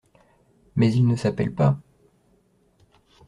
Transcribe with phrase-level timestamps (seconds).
[0.75, 1.79] Mais il ne s’appelle pas…